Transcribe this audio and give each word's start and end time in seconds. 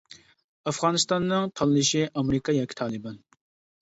ئافغانىستاننىڭ 0.69 1.45
تاللىشى 1.61 2.03
ئامېرىكا 2.07 2.57
ياكى 2.61 2.79
تالىبان. 2.85 3.21